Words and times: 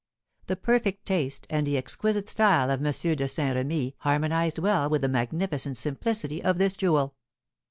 The 0.47 0.55
perfect 0.55 1.05
taste, 1.05 1.45
and 1.51 1.69
exquisite 1.69 2.27
style 2.27 2.71
of 2.71 2.83
M. 2.83 2.91
de 3.15 3.27
Saint 3.27 3.53
Remy 3.55 3.93
harmonised 3.99 4.57
well 4.57 4.89
with 4.89 5.03
the 5.03 5.07
magnificent 5.07 5.77
simplicity 5.77 6.43
of 6.43 6.57
this 6.57 6.75
jewel. 6.75 7.13